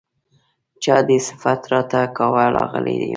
چا 0.83 0.95
دې 1.07 1.17
صفت 1.27 1.61
راته 1.71 1.99
کاوه 2.17 2.43
راغلی 2.57 2.95
يمه 2.99 3.09